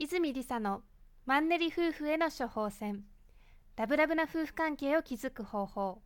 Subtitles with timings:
[0.00, 0.82] 泉理沙の
[1.26, 3.02] マンネリ夫婦への処方箋。
[3.74, 6.00] ラブラブな夫婦関係を築く方法。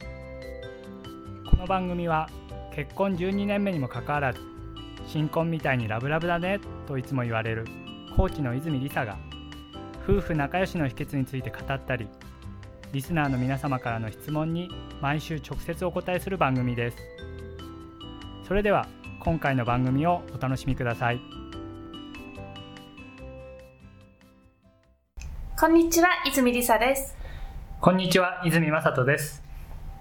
[0.00, 2.30] この番組は
[2.74, 4.40] 結婚12年目にもかかわらず
[5.06, 7.66] 新婚みたいにラブラブだねといつも言われる
[8.16, 9.18] コーチの泉理沙が
[10.02, 12.08] 夫婦仲良しの秘訣について語ったり
[12.92, 14.70] リスナーの皆様からの質問に
[15.02, 16.96] 毎週直接お答えする番組です。
[18.48, 18.88] それでは
[19.20, 21.35] 今回の番組をお楽しみください。
[25.58, 27.16] こんにちは泉理沙です。
[27.80, 29.42] こんにちは泉雅人です。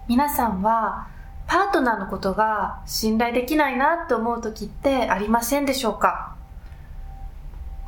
[0.05, 1.07] 皆さんは
[1.47, 6.35] パートナーのことが信頼できないなと思う時ってありませんでしょうか？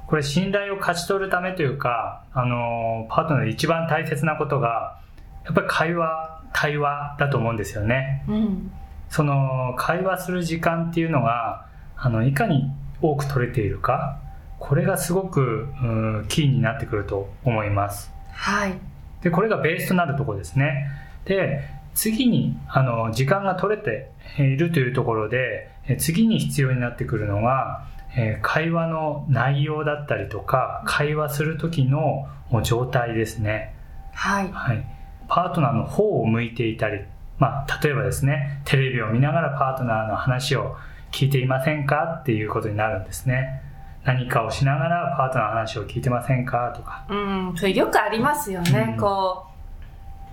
[0.07, 5.01] これ信頼を勝ち取るためというか、あの、パートナーで一番大切なことが、
[5.43, 8.23] やっぱり会話、対話だと思うんですよね。
[8.29, 8.71] うん。
[9.09, 11.65] その、会話する時間っていうのが、
[11.97, 12.71] あの、いかに
[13.01, 14.21] 多く取れているか、
[14.59, 15.41] これがすごく、
[15.81, 15.85] う
[16.21, 18.11] んキーになってくると思います。
[18.31, 18.73] はい
[19.21, 20.89] で、これがベースとなるところですね。
[21.25, 32.27] で、次に、あの、時間が取れているというところで、え次に必要になってくるのが、えー会話の内容だったりとか、会話する時の
[32.63, 33.73] 状態ですね。
[34.13, 34.85] はいはい。
[35.27, 37.01] パートナーの方を向いていたり、
[37.37, 40.75] まあ、例えばですね、テレビを見ながらパートナーの話を
[41.11, 43.61] 聞いていませんかっていうことになるんですね。
[44.07, 46.73] 何かをしながらパートナーの話を聞いてませんか？
[46.75, 47.05] とか。
[47.09, 49.43] うんそれよくありますよね、うんこ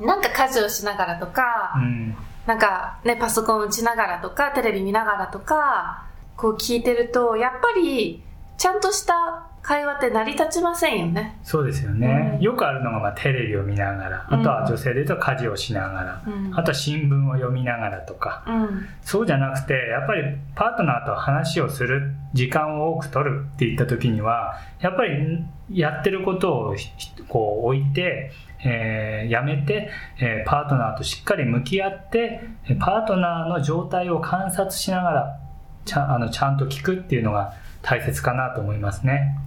[0.00, 2.16] うなんか家事をしながらとか、うん。
[2.46, 8.20] なんかね、パソコン打ちながらとか、テレビ見ながらとか、こう聞いてると、やっぱり、
[8.58, 11.38] ちゃんとした会話って成り立ちませんよね。
[11.42, 12.32] そうですよね。
[12.34, 18.86] うんよくあるのが、まあ、テレビを見ながら、あとは女性で言うと家事をしながら、うんあとは新聞を読みながらとか、うん。
[19.02, 20.22] そうじゃなくて、やっぱり
[20.54, 26.90] パートナーと話をする時間を多く取るっていった時には、やっぱりやってることをひ
[27.28, 29.88] こう置いて、えーやめて、
[30.18, 35.40] えーパートナーとしっかり向き合って、えーパートナーの状態を観察しながら、
[35.86, 39.38] ちゃんあのちゃんと聞くっていうのが大切かなと思いますね。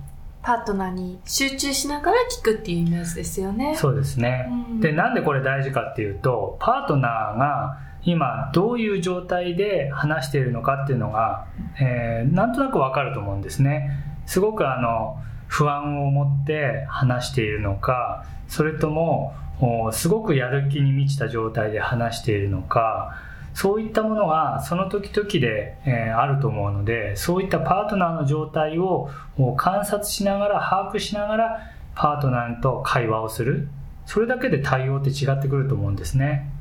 [0.48, 3.76] パートナーに集中しながら聞くっていうイメージですよね。
[3.76, 4.48] そうですね。
[4.50, 11.48] うんで、なんでこれ大事かっていうと、パートナーが今どういう状態で話しているのかっていうのが、
[11.82, 13.90] えーなんとなくわかると思うんですね。
[14.26, 23.20] すごくあの、不安を持って話しているのか、それとも、おすごくやる気に満ちた状態で話しているのか、
[23.58, 29.10] そういったものがその時々で、えーあると思うので、そういったパートナーの状態を
[29.58, 33.68] 観察しながら、把握しながら、パートナーと会話をする。
[34.06, 36.52] それだけで対応って違ってくると思うんですね。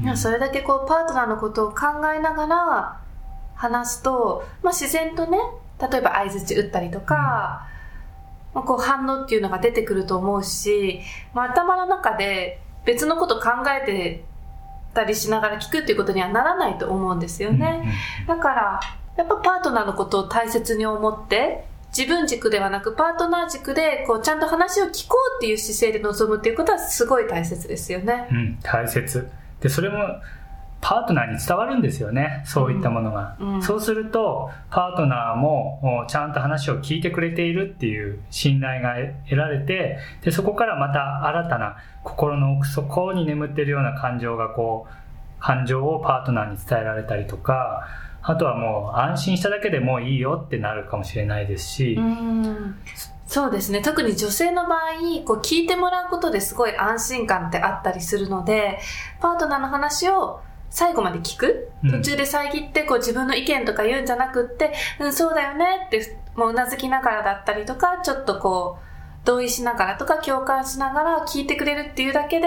[0.00, 1.86] いやそれだけこう、パートナーのことを考
[2.16, 3.00] えながら
[3.56, 5.38] 話すと、まあ自然とね、
[5.80, 7.66] 例えば相槌打ったりとか、
[8.54, 11.00] まあ、こう反応っていうのが出てくると思うし、
[11.34, 13.48] まあ、頭の中で別のこと考
[13.82, 14.24] えて
[14.96, 17.94] たりしながら聞くっていうことにはならないと思うんですよね。
[18.26, 18.80] だから、
[19.16, 28.28] やっぱパートナーのことを大切に思って、自分軸ではなくパートナー軸で、こう、ちゃんと話を聞こうっていう姿勢で臨むっていうことはすごい大切ですよね。
[28.30, 29.28] うん、うん大切。
[29.60, 29.98] で、それも、
[30.80, 32.42] パートナーに伝わるんですよね。
[32.46, 33.36] そういったものが。
[33.40, 38.94] うんうんそうすると、パートナーもおちゃんと話を聞いてくれているっていう信頼が
[39.24, 47.88] 得られて、で、そこからまた新たな心の奥底に眠っているような感情がこう、感情をパートナーに伝えられたりとか、
[48.22, 52.76] あとはもう安心しただけでもういいよってなるかもしれないですし、うん
[53.26, 53.82] そうですね。
[53.82, 54.78] 特に女性の場合、
[55.24, 58.78] こう聞いてもらうことですごい安心感ってあったりするので、
[59.20, 60.40] パートナーの話を
[60.76, 61.70] 最後まで聞く？
[61.84, 72.46] うん途中で遮ってこう自分の意見とか言うんじゃなくって、うん、そうだよねって、もううなずきながらだったりとか、ちょっとこう、同意しながらとか共感しながら聞いてくれるっていうだけで、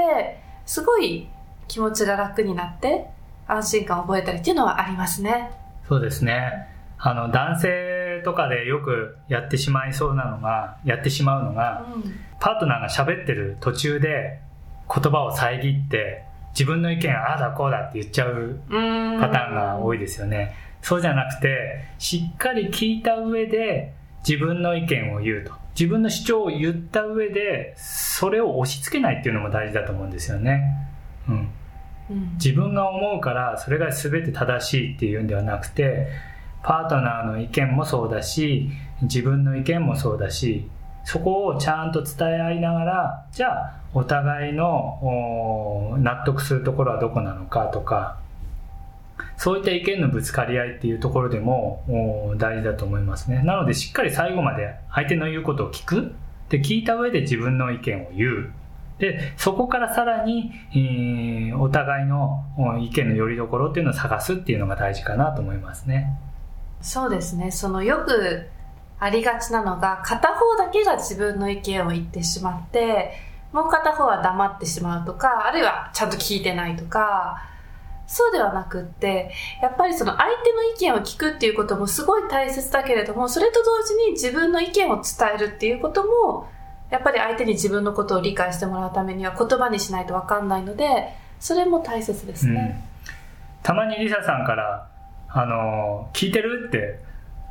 [0.67, 1.27] すごい
[1.67, 3.07] 気持ちが楽になって、
[3.47, 5.49] 安心感を覚えたりっていうのはありますね。
[5.87, 6.67] そうですね。
[6.99, 11.83] あの、男性とかでよくやってしまいそうなのが、やってしまうのが、
[12.39, 14.39] パートナーが喋ってる途中で
[14.87, 16.28] 言葉を遮って、
[16.59, 19.17] 自分の意見ああだこうだって言っちゃううん。
[19.17, 20.53] パターンが多いですよね。
[20.81, 23.93] そうじゃなくて、しっかり聞いた上で
[24.27, 25.53] 自分の意見を言うと。
[25.73, 30.89] 自分の主張を言った上で、それを押し付けないっていうのも大事だと思うんですよね。
[31.29, 31.49] うん。
[32.09, 32.33] うん。
[32.33, 36.07] 自分が思うからそれが全て正しいっていうんではなくて
[36.63, 38.69] パートナーの意見もそうだし
[39.01, 40.67] 自分の意見もそうだし
[41.03, 48.17] そこをちゃんと伝え合いながらじゃあお互いの納得するところはどこなのかとか
[49.37, 51.83] そういった意見のぶつかり合いっていうところでも
[52.37, 53.41] 大事だと思いますね。
[53.43, 56.13] なのでしっかり最後まで相手の言うことを聞く。
[56.49, 58.51] で聞いた上で自分の意見を言う。
[58.97, 62.43] でそこからさらに、えー、お互いの
[62.81, 66.19] 意見のよりどころっていうのを探すっていうのが大事かなと思いますね。
[66.81, 67.49] そうですね。
[67.51, 68.45] そのよく
[68.99, 73.11] ありがちなのが片方だけが自分の意見を言ってしまって
[73.51, 77.43] もう片方は黙ってしまうとかあるいはちゃんと聞いてないとか
[78.09, 79.31] そうではなくって、
[79.61, 86.49] やっぱりその相手の意見を聞くっていうこともすごい大切だけれども、それと同時に自分の意見を伝えるっていうことも、
[86.89, 92.83] やっぱり相手に自分のことを理解してもらうためには言葉にしないとわかんないので、それも大切ですね。
[93.05, 93.13] うん、
[93.61, 94.89] たまにリサさんから、
[95.27, 96.99] あの、聞いてるって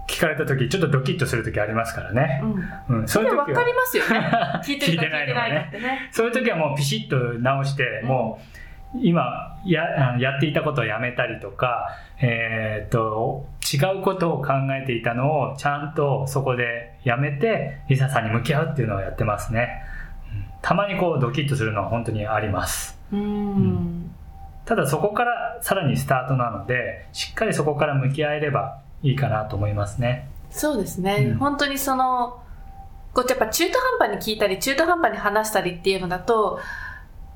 [0.09, 2.41] 聞かれた時ちょっとドキッとする時ありますからね。
[2.89, 3.01] うん。
[3.01, 3.45] うん、そういう時は。
[3.45, 4.31] 分かりますよね。
[4.65, 6.09] 聞いてるか聞いてないのがね。
[6.11, 8.59] そういう時はもうピシッと直して、うん、もう、
[8.97, 11.91] 今ややっていたことをやめたりとか、
[12.21, 19.83] えー、っと違うことを考えていたのをちゃんとそこでやめてリサさんに向き合うっていうのをやってますね、
[20.33, 24.11] うん、たまにこうドキッとするのは本当にありますうん、
[24.65, 30.29] ただそこからさらにスタートなのでしっかりそこから向き合えればいいかなと思いますね。
[30.51, 32.41] そうですね、うん、本当にその
[33.13, 36.59] こうやっぱ中途半端に聞いたり中途半端に話したりっていうのだと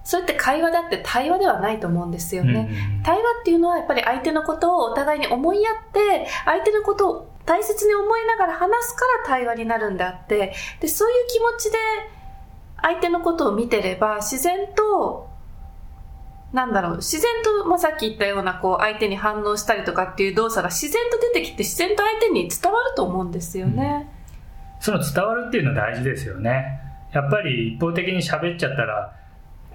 [0.04, 2.68] それって会話だって対話ではないと思うんですよね。
[2.98, 11.78] うん、対話っていうのはやっぱり相手のことをお互いに思いやって、相手のことを大切に思いながら話すから対話になるんであって、で、そういう気持ちで
[12.80, 15.28] 相手のことを見てれば自然と、
[16.52, 24.10] なんだろう、自然と、まあ、さっき言ったような、こう、相手に反応したりとかっていう動作が自然と出てきて、自然と相手に伝わると思うんですよね。
[24.76, 26.80] うん、その伝わるっていうのは大事ですよね。
[27.12, 29.16] やっぱり一方的に喋っちゃったら、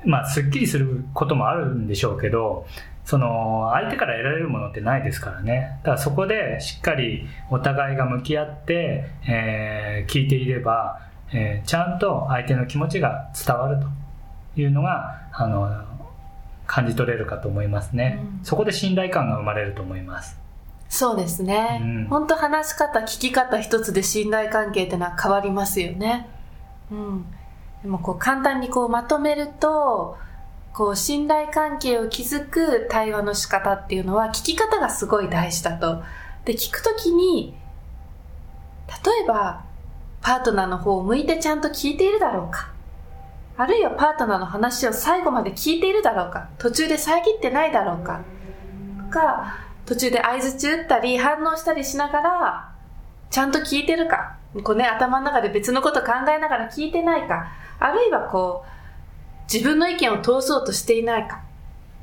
[0.06, 2.68] まあ、すっきりすることもあるんでしょうけど、
[3.04, 5.80] その、相手から得られるものってないですからね。
[5.84, 11.00] だからそこでしっかりお互いが向き合って、えー、聞いていれば、
[11.32, 13.88] えー、ちゃんと相手の気持ちが伝わると
[14.60, 15.70] いうのが、あの、
[16.68, 18.20] 感じ取れるかと思いますね。
[18.40, 20.38] うん、そこで信頼感が生まれると思います。
[20.90, 21.80] そうですね。
[21.82, 26.28] うん、本当話し方、聞き方一つで信頼関係ってのは変わりますよね。
[26.92, 27.26] うん。
[27.82, 30.18] でもこう簡単にこうまとめると、
[30.74, 36.04] こう信頼関係を築く対話の仕方っていうのは聞き方がすごい大事だと。
[36.46, 37.56] で、聞くときに、
[38.88, 39.66] 例えば、
[40.22, 42.72] パートナーの方を向いてちゃんと聞いているだろうか。
[43.58, 46.50] あるいはパートナーの話を最後まで聞いているだろうか？
[46.60, 48.22] 途中で遮ってないだろうか？
[49.06, 49.56] とか、
[49.86, 52.76] 途中で合図打ったり反応したりしながら、
[53.32, 54.38] ちゃんと聞いてるか？
[54.64, 57.48] こうね、頭の中で別のこと考えながら聞いてないか？
[57.80, 61.42] あるいはこう、自分の意見を通そうとしていないか、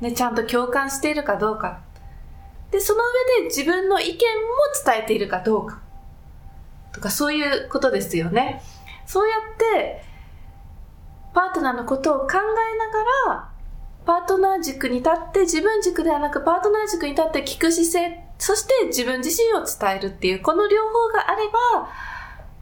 [0.01, 1.79] ね、ちゃんと共感しているかどうか？
[2.71, 3.03] で、その
[3.39, 4.17] 上で自分の意見も
[4.85, 5.79] 伝えているかどうか？
[6.91, 8.61] とか、そういうことですよね。
[9.05, 10.03] そうやって、
[11.35, 13.49] パートナーのことを考えながら、
[14.05, 21.89] パートナー軸に立って、自分軸ではなくパートナー軸に立って聞く姿勢、そして自分自身を伝えるっていう、この両方があれば、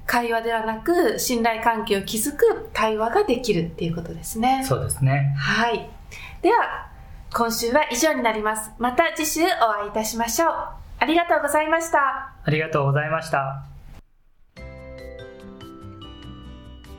[0.08, 4.64] 会話ではなく信頼関係を築く対話ができるっていうことですね。
[4.68, 5.36] そうですね。
[5.38, 5.90] はい。
[6.42, 6.90] では、
[7.31, 8.72] 今週は以上になります。
[8.80, 10.52] また次週お会いいたしましょう。
[11.00, 12.00] ありがとうございました。
[12.44, 13.73] ありがとうございました。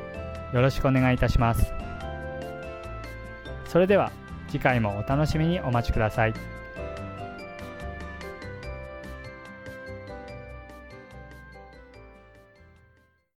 [0.53, 1.73] よろしくお願いいたします
[3.67, 4.13] それでは
[4.49, 6.52] 次回もお楽しみにお待ちください。